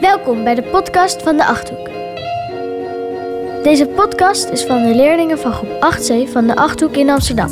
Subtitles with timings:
[0.00, 1.90] Welkom bij de podcast van de Achthoek.
[3.62, 7.50] Deze podcast is van de leerlingen van groep 8C van de Achthoek in Amsterdam.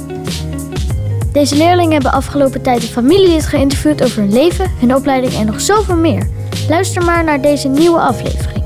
[1.33, 5.61] Deze leerlingen hebben afgelopen tijd een familielid geïnterviewd over hun leven, hun opleiding en nog
[5.61, 6.29] zoveel meer.
[6.69, 8.65] Luister maar naar deze nieuwe aflevering.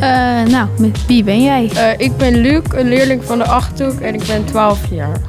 [0.00, 1.70] Eh, nou, met wie ben jij?
[1.74, 5.20] Uh, ik ben Luc, een leerling van de Achthoek en ik ben 12 jaar.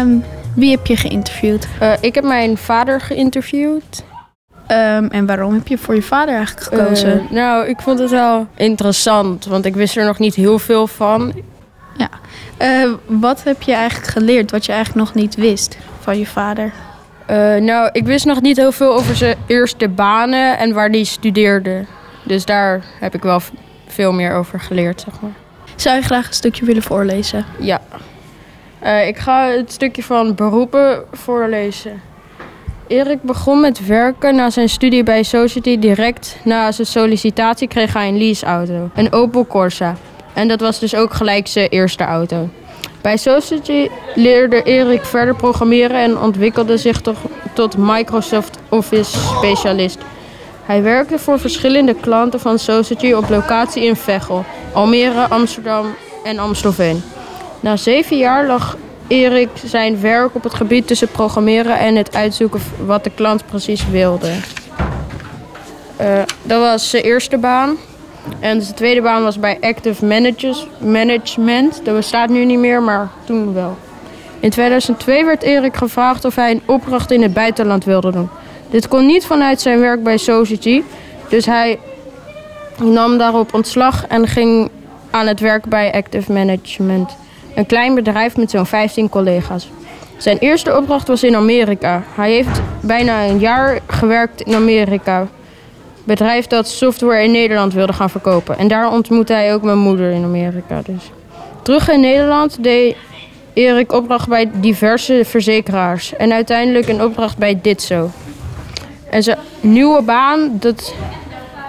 [0.00, 0.24] Um,
[0.54, 1.66] wie heb je geïnterviewd?
[1.82, 4.04] Uh, ik heb mijn vader geïnterviewd.
[4.68, 7.26] Um, en waarom heb je voor je vader eigenlijk gekozen?
[7.30, 11.32] nou, ik vond het wel interessant, want ik wist er nog niet heel veel van.
[11.96, 12.08] Ja.
[13.06, 16.72] wat heb je eigenlijk geleerd wat je eigenlijk nog niet wist van je vader?
[17.60, 21.84] nou, ik wist nog niet heel veel over zijn eerste banen en waar hij studeerde.
[22.22, 23.40] Dus daar heb ik wel
[23.86, 25.32] veel meer over geleerd, zeg maar.
[25.76, 27.44] Zou je graag een stukje willen voorlezen?
[27.58, 27.80] Ja.
[28.84, 32.02] Uh, ik ga het stukje van beroepen voorlezen.
[32.86, 35.78] Erik begon met werken na zijn studie bij Society.
[35.78, 39.96] Direct na zijn sollicitatie kreeg hij een leaseauto, een Opel Corsa.
[40.32, 42.48] En dat was dus ook gelijk zijn eerste auto.
[43.00, 47.00] Bij Society leerde Erik verder programmeren en ontwikkelde zich
[47.54, 49.98] tot Microsoft Office specialist.
[50.64, 55.86] Hij werkte voor verschillende klanten van Society op locatie in Veghel, Almere, Amsterdam
[56.24, 57.02] en Amstelveen.
[57.60, 58.76] Na zeven jaar lag
[59.08, 63.88] Erik zijn werk op het gebied tussen programmeren en het uitzoeken wat de klant precies
[63.88, 64.32] wilde.
[66.00, 67.76] Uh, dat was zijn eerste baan.
[68.40, 71.80] En zijn tweede baan was bij Active Managers, Management.
[71.84, 73.76] Dat bestaat nu niet meer, maar toen wel.
[74.40, 78.28] In 2002 werd Erik gevraagd of hij een opdracht in het buitenland wilde doen.
[78.70, 80.82] Dit kon niet vanuit zijn werk bij Society,
[81.28, 81.78] dus hij
[82.82, 84.70] nam daarop ontslag en ging
[85.10, 87.16] aan het werk bij Active Management.
[87.54, 89.68] Een klein bedrijf met zo'n 15 collega's.
[90.16, 92.02] Zijn eerste opdracht was in Amerika.
[92.14, 95.26] Hij heeft bijna een jaar gewerkt in Amerika.
[96.04, 98.58] Bedrijf dat software in Nederland wilde gaan verkopen.
[98.58, 100.82] En daar ontmoette hij ook mijn moeder in Amerika.
[100.84, 101.10] Dus.
[101.62, 102.96] Terug in Nederland deed
[103.52, 106.16] Erik opdracht bij diverse verzekeraars.
[106.16, 108.10] En uiteindelijk een opdracht bij Ditso.
[109.10, 110.94] En zijn nieuwe baan, dat,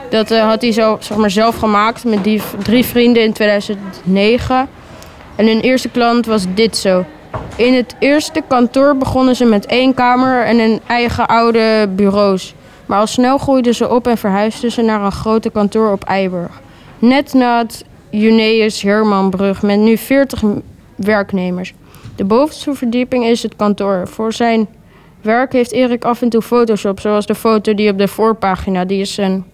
[0.09, 4.67] dat uh, had hij zo, zeg maar, zelf gemaakt met die drie vrienden in 2009.
[5.35, 7.06] En hun eerste klant was dit zo.
[7.56, 12.53] In het eerste kantoor begonnen ze met één kamer en een eigen oude bureaus.
[12.85, 16.62] Maar al snel groeiden ze op en verhuisden ze naar een grote kantoor op Eiburg.
[17.00, 20.44] Net na het Juneus Hermanbrug met nu 40
[20.96, 21.73] werknemers.
[22.16, 24.07] De bovenste verdieping is het kantoor.
[24.07, 24.67] Voor zijn
[25.22, 29.02] werk heeft Erik af en toe Photoshop, zoals de foto die op de voorpagina, die
[29.02, 29.46] is een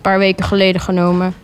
[0.00, 1.34] paar weken geleden genomen.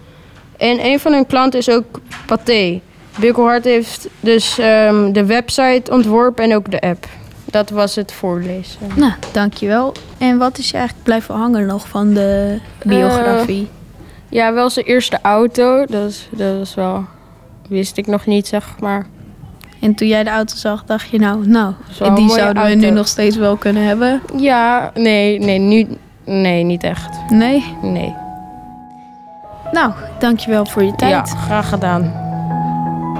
[0.56, 1.84] En een van hun klanten is ook
[2.26, 2.80] Pathé.
[3.20, 7.06] Bikkelhart heeft dus um, de website ontworpen en ook de app.
[7.44, 8.78] Dat was het voorlezen.
[8.94, 9.92] Nou, dankjewel.
[10.18, 13.62] En wat is je eigenlijk blijven hangen nog van de biografie?
[13.62, 13.68] Uh,
[14.28, 15.84] ja, wel zijn eerste auto.
[15.86, 17.04] Dat is, dat is wel...
[17.68, 19.06] Wist ik nog niet, zeg maar.
[19.80, 21.74] En toen jij de auto zag, dacht je nou, nou,
[22.14, 24.22] die zouden we nu nog steeds wel kunnen hebben?
[24.36, 25.86] Ja, nee, nee, nu,
[26.24, 27.18] nee, niet echt.
[27.28, 27.76] Nee?
[27.82, 28.14] Nee.
[29.72, 31.10] Nou, dankjewel voor je tijd.
[31.10, 32.25] Ja, graag gedaan.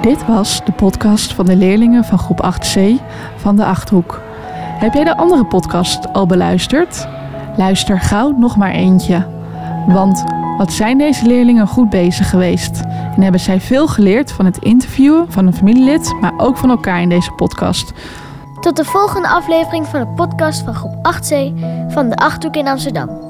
[0.07, 2.81] Dit was de podcast van de leerlingen van groep 8C
[3.37, 4.21] van de Achthoek.
[4.55, 7.09] Heb jij de andere podcast al beluisterd?
[7.57, 9.27] Luister gauw nog maar eentje.
[9.87, 10.25] Want
[10.59, 12.81] wat zijn deze leerlingen goed bezig geweest?
[13.17, 17.01] En hebben zij veel geleerd van het interviewen van een familielid, maar ook van elkaar
[17.01, 17.93] in deze podcast.
[18.61, 21.35] Tot de volgende aflevering van de podcast van groep 8C
[21.89, 23.26] van de Achthoek in Amsterdam.